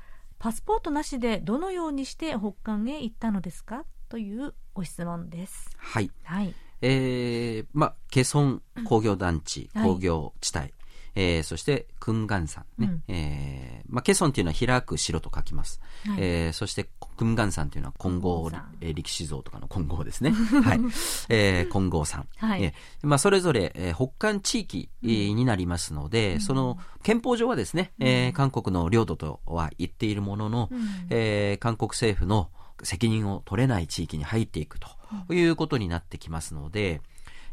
[0.45, 3.87] パスポートなしでどのようにして北韓へ行ったのですか？
[4.11, 5.71] というご質問です。
[5.79, 6.11] はい。
[6.23, 6.55] はい。
[6.83, 10.75] えー、まあ、ケソン工業団地、工業地帯、
[11.15, 12.89] えー、そして、訓岩山ね。
[12.89, 15.81] うん、えー、まあ、ケソンっていうのは開く城と書きます。
[16.07, 18.51] はい、えー、そして、訓岩山っていうのは金剛、
[18.81, 20.33] えー、力士像とかの金剛ですね。
[20.63, 20.81] はい。
[21.29, 22.27] えー、金剛山。
[22.37, 22.63] はい。
[22.63, 30.79] えー、まあ、それぞれ、えー、北韓地域、になりますので、うん、その、憲法上はですね、えー、韓国の領土とは言っているものの、うん、
[31.11, 32.51] えー、韓国政府の
[32.83, 34.89] 責任を取れない地域に入っていくと
[35.33, 37.01] いうことになってきますので、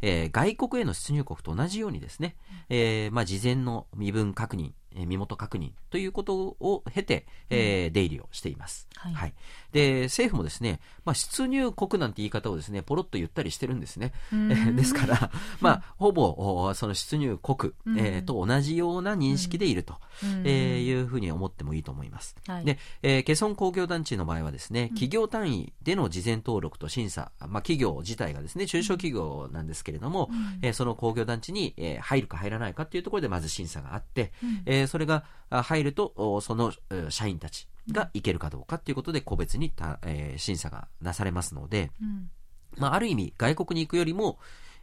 [0.02, 2.36] えー、外国への出入国と同じようにですね、
[2.69, 8.88] えー、まあ、事前の身分確認、え身元確認ということを経て、えー、出入りをしています。
[8.95, 9.34] はい、はい。
[9.71, 14.13] で、政府もですね、まあ、出入国なんて言い方をですね、ポロッと言ったりしてるんですね。
[14.34, 19.95] えですから、まあ、ほぼ、その出入国、えー、と同じような認識でいると、
[20.43, 22.36] えー、いうふうに思ってもいいと思います。
[22.47, 30.29] はい、で、えー、ケソン工業団地の場合はですね、企業単位での事前登録と審査、まあ、企業自体がですね、中小企業なんですけれども、
[30.62, 34.31] えー、その工業団地に、えー、入るか入らないかっていうところでまず審査があって、
[34.65, 36.73] えー、それが入ると、その
[37.10, 42.30] 社員たちがいけるかどうかっていうことで個別にた、えー、審査がなされますので、うん、
[42.78, 44.39] まあ、ある意味外国に行くよりも、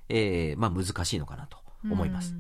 [0.09, 2.35] えー、まあ、難しいのかなと思います。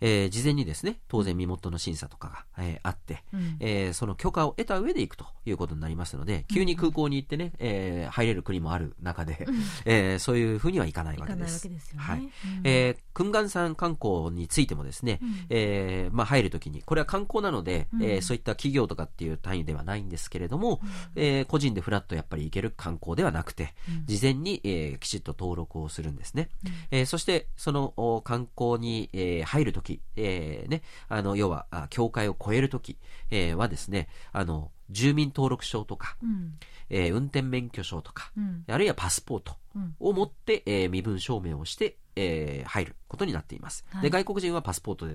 [0.00, 11.68] えー、事前にですね、当然身元の審査とかが、えー、あって、うん、えー、その許可を得た上で行くということになりますので、急に空港に行ってね、えー、入れる国もある中で、うん、 えー、そういうふうにはいかないわけです。
[11.68, 12.20] ですね、はい。
[12.20, 12.30] うん、
[12.64, 20.88] えー、訓岩山観光についてもですね、うん、えー、まあ入るときに、これは観光なので、うん、えー、そういった企業とかっていう単位ではないんですけれども、うん、
[21.22, 26.50] えー、個人でフラッとやっぱり行ける観光ではなくて、事前に、えー、きちっと登録をするんですね。
[26.64, 32.96] うん、えー、そして、その観光に、えー、入るとき、えー、ね、あの、要は、境界を越えるとき、
[33.30, 36.58] えー、はですね、あの、住民登録証とか、うん、
[36.90, 39.56] えー、運転免許証とか、うん、あるいはパスポート
[40.00, 45.06] を持って、えー、身分証明をして、えー、入ることになっています、はい、で外国人はパスポート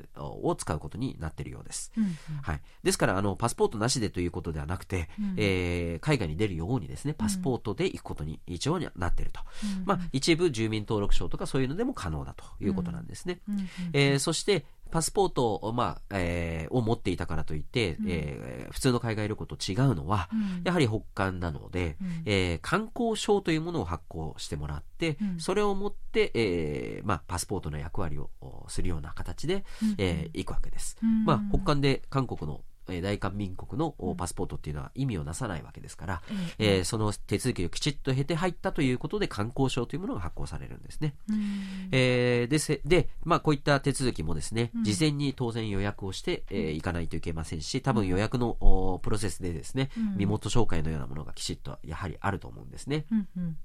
[0.44, 2.12] を使うことになっているようです、うんうん、
[2.44, 9.42] はい、ですからあのパスポートなしでということではなくて、うん、えー、海外に出るようにですねパスポートで行くことに一応になっていると、
[9.80, 9.86] うん。
[9.86, 13.56] まあ、一部住民登録証とかそういうのでも可能だということなんですね、うん。
[13.56, 28.30] うん、えー、そしてパスポートを、まあ、えー、を持っていたからといって、うん、えー、普通の海外旅行と違うのは、うん、やはり北韓なので、うん、えー、観光証というものを発行してもらって、うん、それを持って、えー、まあ、パスポートの役割を
[28.68, 30.98] するような形で、うん、えー、行くわけです。
[31.26, 41.16] まあ、北韓で韓国の大韓民国のパスポートっていうのは意味をなさないわけですから、うん、えー、その手続きをきちっと経て入ったということで観光証というものが発行されるんですね。
[41.30, 53.06] うん、えー、でせで、まあ、こういった手続きもですね、事前に当然予約をして、えー、行かないといけませんし、多分予約のプロセスでですね、身元紹介のようなものがきちっとやはりあると思うんですね。
[53.12, 53.28] うん。
[53.38, 53.58] うん。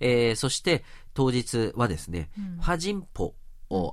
[0.00, 3.34] えー、そして当日はですね、うん、ファジンポ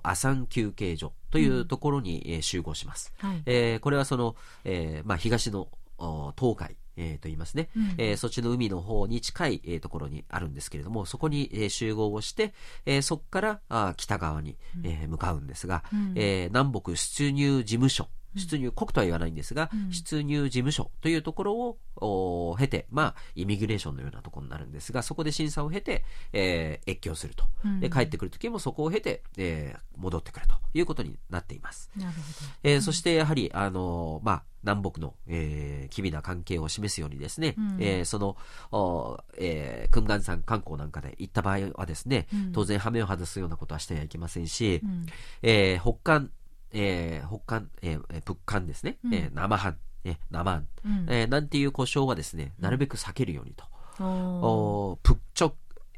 [0.04, 3.14] アサン休憩所というところに、えー、集合します。
[3.18, 5.68] はい、えー、これはその、えーまあ、東の
[6.38, 12.54] 東海、えー、と言いますね、うん、えー、そっちの海の方に近い、えー、ところにあるんですけれども、そこに、えー、集合をして、
[12.86, 27.46] えー、そこからあ北側に、えー、向かうんですが、うん、えー、南北出入事務所出入国とは言わないんですが、うん、出入事務所というところを経て、まあ、イミグレーションのようなところになるんですが、そこで審査を経て、えー、越境すると。
[27.64, 31.90] うん、で帰ってくるときもそこを経て、えー、戻ってくるということになっています。
[31.96, 32.24] なるほど。
[32.64, 38.38] えー、そしてやはり、あのまあ、南北の、えー、機微な関係を示すようにですね、うん、えー、その、
[38.72, 45.06] おえー、ガン山観光なんかで行った場合はですね、うん、当然羽目を外すようなことはしてはいけませんし、うん、
[45.42, 46.32] えー、北韓
[46.74, 53.66] えー、北韓、えー、プッカンですね、うん、えー、生半、えー、生ン、うん、えー、なんていう故障はですね、なるべく避けるようにと。
[54.00, 55.52] うん、おプッチョ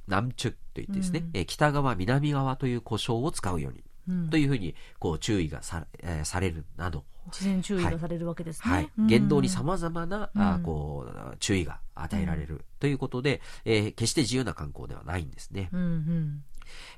[0.08, 3.84] 南中と言ってですね、うん、えー、北側、南側という故障を使うように。
[4.08, 7.06] うん、というふうにこう注意がさ,、えー、されるなど。
[7.32, 12.66] 事前注意がされるわけですね、はい、言動にさまざまな、うん、あこう注意が与えられる。
[12.82, 15.70] ということで、えー、決して自由な観光ではないんですね。
[15.72, 16.44] うんうん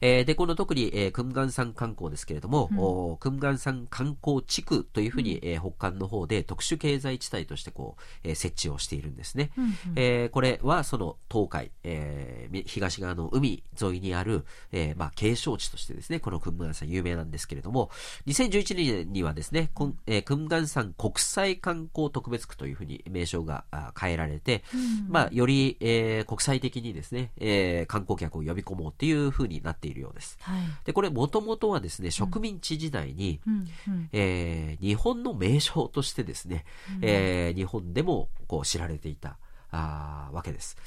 [0.02, 9.52] えー、で、この特に、えー、クムガン山観光ですけれども、うん、おクムガン山観光地区というふうに、うん、えー、北韓の方で特殊経済地帯としてこう、えー、設置をしているんですね。
[9.58, 17.90] うんうん、えー、これはその東海、えー、東側の海沿いにある、えー、まあ、景勝地としてですね、このクムガン山有名なんですけれども、
[18.28, 23.66] 2011年にはですね、クム,、えー、クムガン山国際観光特別区というふうに名称が
[24.00, 30.38] 変えられて、うん、まあ、より、えー、国際的にですね、えー、観光客を呼び込もうっていうふうになっているようです。
[30.42, 36.66] はい、で、これもともとはですね、植民地時代に、うんうん、えー、日本の名称としてですね、
[36.98, 39.38] うん、えー、日本でもこう知られていた、
[39.72, 40.78] あわけです。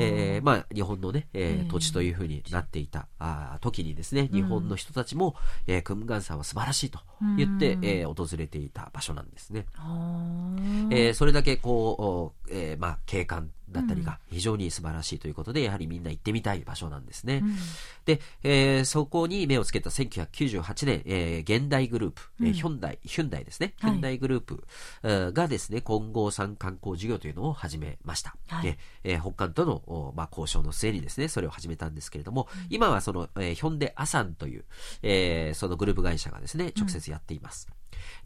[0.00, 5.34] えー、まあ、日本のね、えー、土地というふうになっていたあ時にですね、日本の人たちも、
[5.66, 7.00] うん、えー、クムガン山は素晴らしいと
[7.36, 9.66] 言って、えー、訪れていた場所なんですね。
[10.90, 17.40] えー、それだけこう、えー、まあ、景観だったりが非常に素晴らしいということで、やはりみんな行ってみたい場所なんですね。
[17.42, 17.56] うん、
[18.04, 23.74] で、えー、そこに目をつけた1998年、えー、現代グループ、うん、えー、ヒョンダイ、ヒュンダイですね。
[23.80, 24.64] ヒュンダイグループ、
[25.02, 28.36] はい、がですね、混合産観光事業というのを始めました。
[28.48, 34.64] はい、で、えー、北韓との、まあ、交渉の末にですね、それを始めたんですけれども、うん、今はその、えー、ヒョンデアサンという、
[35.02, 37.68] えー、そのグループ会社がですね、直接やっています。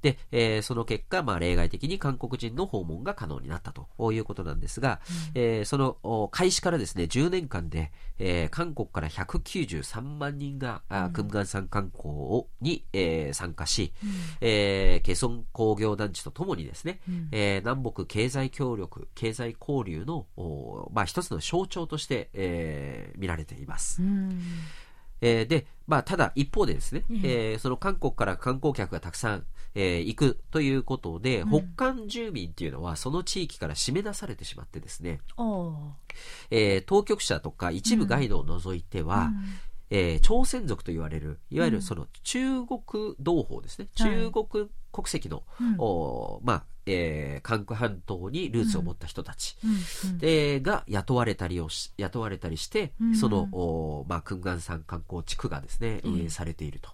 [0.02, 5.00] で、えー、その結果、まあ、例外的に韓国人の訪問が可能になったということなんですが、
[5.34, 14.10] うん、えー、その開始からですね、10年間で、えー、韓国から193万人が、うん、クムガン山観光に、えー、参加し、うん、
[14.40, 20.26] えー、ケソン工業団地とともにですね、うん、えー、南北経済協力、経済交流の、
[20.92, 24.02] まあ、一つの象徴として、えー、見られています。
[24.02, 24.40] うん。
[25.20, 35.20] えー、で、まあ、ただ一方でですね、うん、えー、その韓国から観光客がたくさん、えー、行くということで、うん、北韓住民っていうのはその地域から締め出されてしまってですね、
[36.50, 39.34] えー、当局者とか一部ガイドを除いては、うん。
[39.90, 45.44] えー、朝鮮族と言われる、いわゆるその中国同胞ですね、中国国籍の、
[45.78, 50.18] おまあ、えー、韓国半島にルーツを持った人たち、うん。
[50.18, 56.90] でが雇われたりをし雇われたりして、うん、その、おまあ、クンガン山観光地区がですね、運営されていると。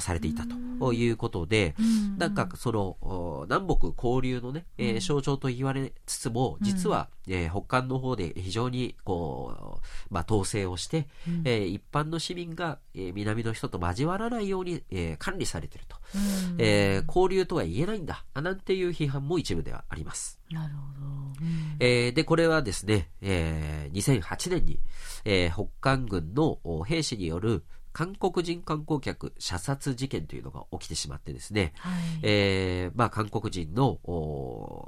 [0.00, 0.44] されていた
[0.80, 1.74] ということで、
[2.18, 18.24] なんかその南北交流のね、えー、象徴と言われつつも、実は、えー、北韓の方で非常にこう、まあ、統制をして、うん、えー、一般の市民が、えー、南の人と交わらないように、えー、管理されていると、うん、えー、交流とは言えないんだ。
[18.34, 20.38] なんていう批判も一部ではあります。
[20.50, 21.06] なるほど。
[21.40, 24.80] うん、えー、で、これはですね、えー、2008年に、
[25.24, 33.98] えー、北韓軍の兵士による韓国人観光客射殺事件というのが起きてしまってですね、はい、えー、まあ、韓国人の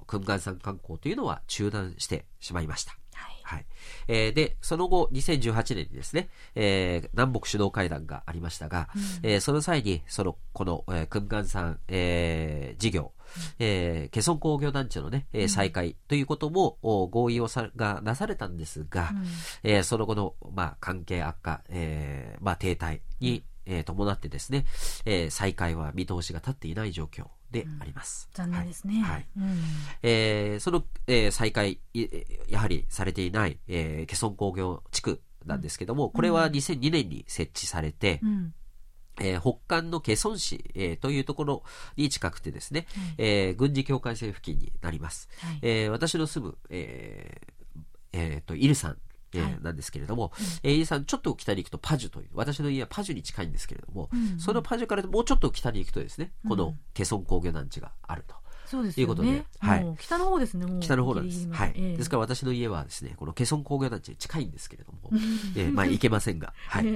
[0.07, 2.93] クンガン山観光というのは中断してしまいました。
[3.15, 3.67] はいはい。
[4.09, 13.13] えー、で、その後、2018年にですね、えー、南北首脳会談がありましたが、うん、えー、その際に、その、この、えー、訓官さん、えー、事業、
[13.59, 24.66] えー、ケソン工業団地のね、えー、再開ということも、うん、合意をさがなされたんですが、うん、えー、その後の、まあ、関係悪化、えー、まあ、停滞に、えー、伴ってですね、
[25.05, 28.28] えー、再開は見通しが立っていない状況であります。
[28.37, 29.03] うん、残念ですね。
[29.03, 29.26] はい。
[29.37, 29.59] うん、
[30.03, 31.80] えー、その、えー、再開、
[32.49, 38.55] やはりされていない、えー、ケソン工業地区なんですけども、これは2002年に設置されて、うん
[39.21, 41.62] えー、北韓のケソン市、えー、というところ
[41.97, 45.29] に近くてですね、はい、えー、軍事境界線付近になります。
[45.39, 47.81] はい、えー、私の住む、えー
[48.12, 48.99] えーと、イルさん
[49.35, 54.33] えー、なんですけれども、えー、イさん、ちょっと北に行くとパジュという、私の家はパジュに近いんですけれども、うん。
[54.35, 58.37] うん、そのパジュからもうちょっと北に行くとですね、このケソン工業団地があると。
[58.75, 59.03] そうですね。
[59.03, 59.97] いうことで、はい。
[60.01, 61.49] 北の方ですね、北の方なんです。
[61.51, 61.97] はい、えー。
[61.97, 62.03] で。
[62.03, 64.99] すから私の家はですね、このケソン工業団地に近いんですけれども、
[65.57, 66.87] えー、まあ行けませんが、はい。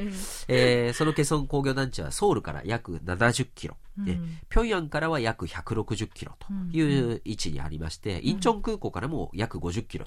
[0.49, 10.07] えー、そのケソン工業団地はソウルから約70キロ、うん、平壌からは約160キロという位置にありまして、うん、インチョン空港からも約50キロ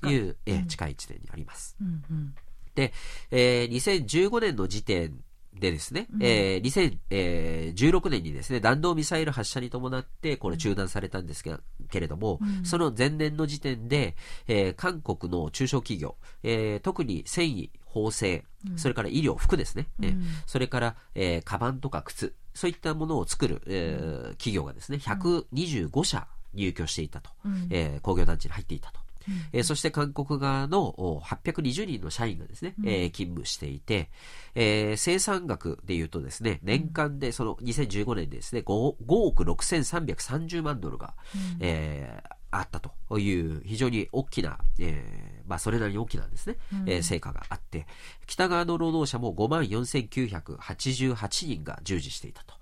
[0.00, 1.76] という、えー、近い位置にあります。
[1.80, 2.34] うんうん、
[2.74, 2.92] で、
[3.30, 5.20] えー、2015年の時点
[5.58, 6.98] でですね、うん、えー、
[7.80, 14.16] 2016年にですね、弾道ミサイル発射に伴って、これ中断されたんですけれども、うん、その前年の時点で、
[14.48, 18.44] えー、韓国の中小企業、えー、特に繊維、縫製、
[18.76, 29.03] それから医療、服ですね、うん、それから、えー、カバンとか靴、そういったものを作る、えー、企業がですね、125社入居していたと、うん、えー、工業団地に入っていたと。
[29.52, 30.92] えー、そして韓国側の
[31.24, 34.10] 820人の社員がですね、うん、えー、勤務していて、
[34.54, 47.86] えー、生産額で言うとですね、年間でその2015年でですね、5, 5億6330万ドルが、うん、えーあったという非常に大きな、えー、まあそれなりに大きなですね、うん、えー、成果があって、
[48.26, 52.54] 北側の労働者も5万4988人が従事していたと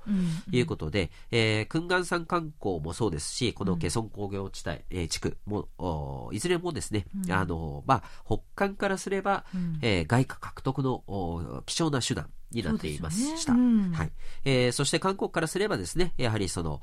[0.51, 13.55] いうことで、うんうん、えー、訓願山観光もそうですし、このケソン工業地帯、えー、地区も、いずれもですね、うん、あの、まあ、北韓からすれば、うん、えー、外貨獲得の貴重な手段になっていました。
[13.55, 13.61] ね。
[13.61, 14.13] うん、はい。
[14.45, 16.81] えー、そして韓国からすればですね、やはりその、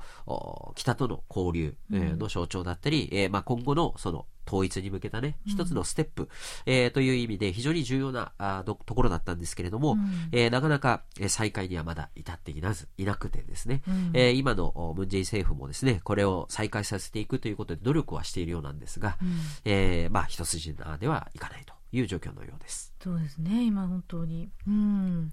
[0.76, 6.30] 北との交流、えー、の象徴だったり、うん、えー、まあ、今後のその、統一に向けたね、一つのステップ、うん、
[6.66, 22.94] えー、という意味で非常に重要なあところだったんですけれども、うん、えー、なかなか、えー、再開にはまだ至っていなず、いなくてですね、うん、えー、今のムンジェイ政府もですね、これを再開させていくということで努力はしているようなんですが、うん、えー、まあ一筋縄ではいかないという状況のようです。
[23.04, 24.50] そうですね、今本当に。
[24.68, 25.32] うん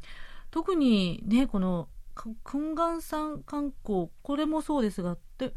[0.57, 1.87] 特にねこの
[2.43, 5.53] 訓願山観光これもそうですがで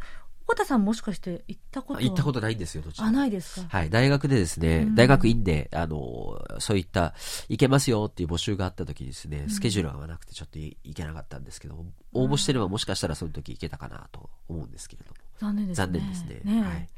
[0.45, 3.67] 小田さんもしかして行ったこと行ったことないんですよ、どちらあ、ないですか？
[3.69, 3.89] はい。
[3.89, 7.13] 大学でですね、うん、大学院で、あの、そういった、
[7.49, 15.17] 行けますよっていう募集があった時にですね、スケジュールが合わなくてちょっと行けなかったんですけど、応募してればもしかしたらその時行けたかなと思うんですけれども。
[15.37, 15.85] 残念ですね。
[15.85, 16.41] 残念ですね。
[16.43, 16.89] ねはい。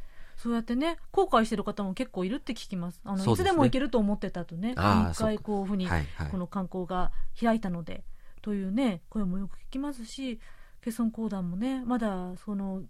[0.42, 3.00] そうやってね後悔してる方も結構いるって聞きます。
[3.04, 5.88] あの、ね、いつでも行けると思ってたとね一回こういうふうに
[6.32, 8.04] この観光が開いたので、
[8.42, 10.40] というね声もよく聞きますし
[10.84, 12.82] ケソン講談もねまだその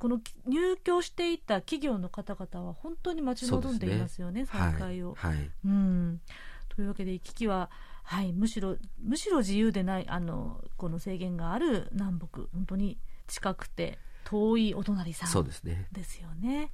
[0.00, 4.46] この入居していた企業の方々は本当に待ち望んでいますよね、ね。
[4.46, 5.36] 再開を、はい。
[5.36, 6.20] はい、うん。
[6.68, 7.70] というわけで危機は、
[8.02, 15.86] はい、むしろむしろ自由でないあのこの制限がある南北本当に近くて遠いお隣さんですね。
[15.92, 16.70] ですよね。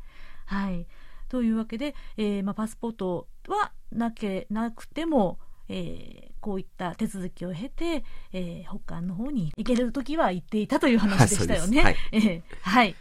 [0.47, 0.87] はい
[1.29, 5.39] というわけで、えーまあ、パスポートはなけなくても
[5.69, 11.83] えー、こういった手続きを経て、えー、北韓の方に行ける時は行っていたという話でしたよね。
[11.83, 12.95] はい、えー、 はい。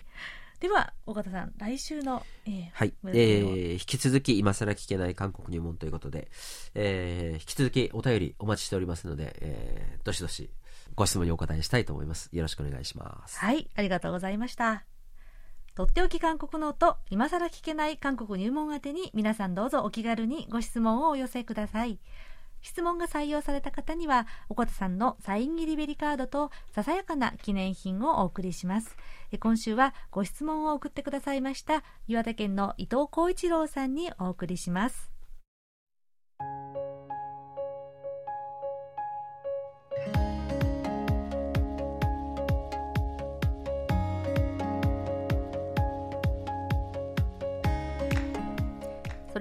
[0.59, 6.29] では、尾形さん、来週の、えー、はい、えー、引き続き、今更聞けない韓国入門ということで、
[6.73, 10.49] えー、引き続きお便りお待ちしておりますので、えー、どしどし
[10.95, 12.29] ご質問にお答えしたいと思います。
[12.31, 13.39] よろしくお願いします。
[13.39, 14.85] はい、ありがとうございました。
[15.75, 21.97] とっておき韓国ノート、今更聞けない韓国入門宛てに皆さんどうぞお気軽にご質問をお寄せください。
[22.61, 28.95] 質問が採用された方には、おこたさんのサイン入りベリカードとささやかな記念品をお送りします。
[29.39, 35.11] 今週はご質問を送ってくださいました岩手県の伊藤浩一郎さんにお送りします。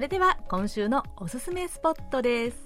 [0.03, 2.57] れでは今週のおすすめスポットです。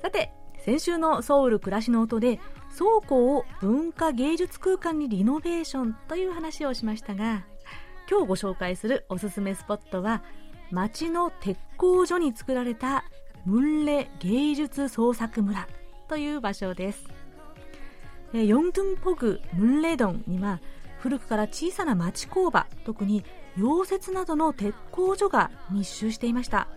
[0.00, 0.30] さて
[0.64, 2.38] 先週のソウル暮らしの音で
[2.78, 7.44] 倉庫を文化芸術空間にリノベーションという話をしましたが
[8.08, 10.22] 今日ご紹介するおすすめスポットは
[10.70, 13.02] 町の鉄工所に作られた
[13.44, 15.66] ムンレ芸術創作村
[16.06, 17.04] という場所です。
[18.32, 20.60] ヨンドゥンポグムンレドンには
[20.98, 23.24] 古くから小さな町工場、特に
[23.56, 26.68] 溶接などの鉄工所が密集していました。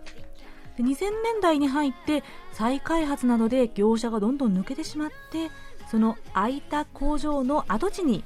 [0.78, 5.50] 2000年代に入って再開発などで業者がどんどん抜けてしまって
[5.90, 8.24] その空いた工場の跡地に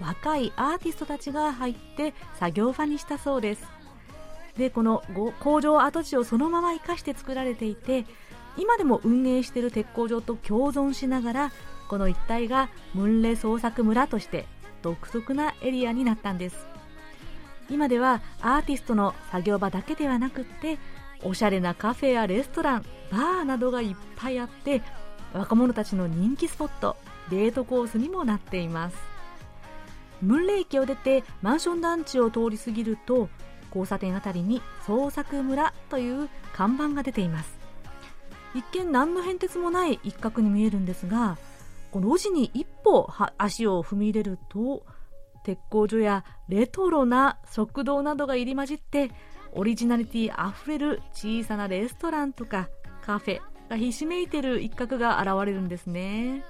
[0.00, 3.64] 若いアーティストたちが入って作業場にしたそうです
[4.56, 5.02] でこの
[5.40, 8.04] 工場跡地をそのまま生かして作られていて
[8.56, 11.52] 今でも運営している鉄工場と共存しながら
[11.88, 14.46] この一帯がムンレ創作村として
[14.82, 16.66] 独特なエリアになったんです。
[17.70, 20.78] 今ではアーティストの作業場だけではなくって
[21.22, 24.82] おしゃれなカフェやレストランバーなどがいっぱいあって
[25.34, 26.96] 若者たちの人気スポット
[27.30, 28.96] デートコースにもなっています。
[30.22, 33.28] ムンレ駅を出てマンション団地を通り過ぎると
[33.68, 37.58] 交差点あたりに創作村という看板が出ています。
[38.54, 41.36] 一見何の変哲もない一角に見えるんですが
[41.90, 43.08] この路地に一歩
[43.38, 44.84] 足を踏み入れると
[45.44, 49.10] 鉄工所やレトロな食堂などが入り混じって
[49.52, 52.68] オリジナリティあふれる小さなレストランとか
[53.04, 56.44] カフェがひしめいてる一角が現れるんですね。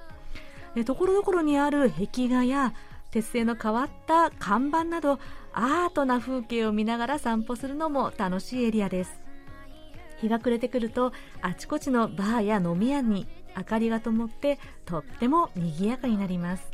[0.85, 2.75] ところどころにある壁画や
[3.11, 5.19] 鉄製の変わった看板など
[5.53, 9.21] アートな風景を見ながら散歩するのも楽しいエリアです。
[10.21, 13.27] 日が暮れてくるとあちこちのバーや飲み屋に
[13.57, 16.71] 明かりが灯ってとっても賑やかになります。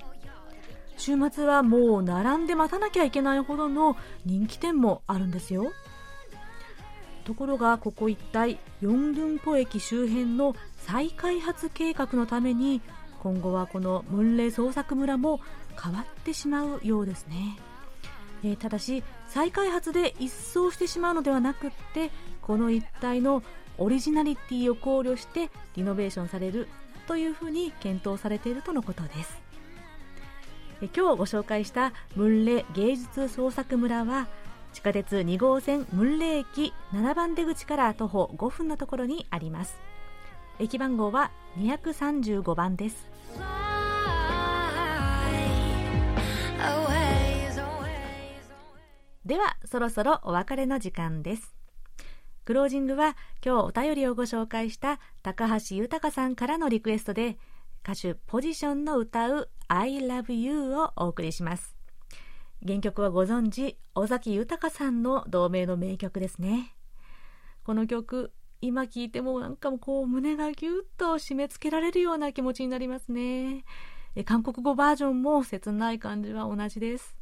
[0.97, 5.73] 週末はもう並んで待たなきゃいけないほどの人気店もあるんですよ。
[7.25, 12.83] ところがここ一帯ヨンドゥンポ駅周辺の再開発計画のために
[13.23, 15.41] 今後はこのムンレ創作村も
[15.83, 17.57] 変わってしまうようですね、
[18.45, 22.11] えー、ただし再開発で一掃してしまうのではなくって
[22.43, 23.43] この一帯の
[23.79, 26.69] オリジナリティを考慮してリノベーションされる
[27.07, 29.43] というふうに検討されているとのことです。
[30.81, 34.29] 今日ご紹介したムンレ芸術創作村は
[34.73, 39.79] 地下鉄2号線ムンレ駅7番出口から徒歩5分のところにあります。
[40.59, 43.09] 駅番号は235番です。
[49.25, 51.55] ではそろそろお別れの時間です。
[52.45, 57.39] クロージングは今日お便りをご紹介した高橋豊さんからのリクエストで
[57.83, 61.75] 歌手ポジションの歌う I love you をお送りします。
[62.67, 66.75] 原曲はご存知尾崎豊さんの同名の名曲ですね。
[67.65, 68.31] この曲
[68.61, 73.65] 今聴いてもなんかもこう胸がぎゅっと締め付けられるような気持ちになりますね。
[74.27, 77.17] 韓国語バージョンも切ない感じは同じです。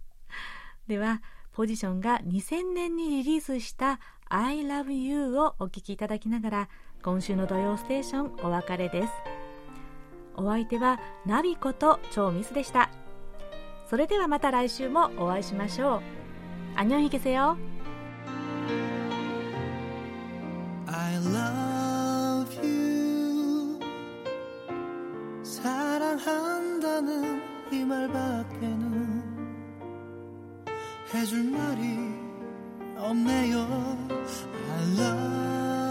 [0.89, 4.01] ではポジションが2000年にリリースした
[4.32, 6.70] I love you をお聴きいただきながら
[7.04, 9.14] 今週の土曜ステーションお別れです
[10.36, 12.90] お相手はナビこと超ミスでした
[13.90, 16.02] それではまた来週もお会いしましょう
[16.76, 17.58] 안녕히계세요
[20.88, 23.80] I love you
[25.44, 29.38] 사랑한다는 이 말밖에는
[31.14, 32.21] 해줄 말이
[32.99, 35.82] 哦，没有，I love。